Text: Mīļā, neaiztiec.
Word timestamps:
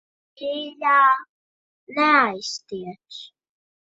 Mīļā, 0.41 0.93
neaiztiec. 1.97 3.21